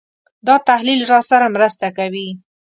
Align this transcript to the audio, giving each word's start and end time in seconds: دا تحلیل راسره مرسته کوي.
دا 0.47 0.55
تحلیل 0.69 0.99
راسره 1.11 1.47
مرسته 1.55 1.87
کوي. 1.97 2.29